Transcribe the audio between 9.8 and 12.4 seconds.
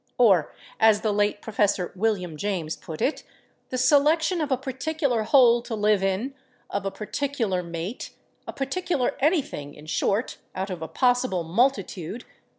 short, out of a possible multitude